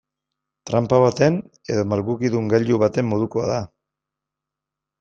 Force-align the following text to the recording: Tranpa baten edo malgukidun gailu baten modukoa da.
Tranpa 0.69 0.97
baten 1.03 1.37
edo 1.75 1.83
malgukidun 1.91 2.49
gailu 2.55 2.81
baten 2.85 3.09
modukoa 3.13 3.47
da. 3.53 3.61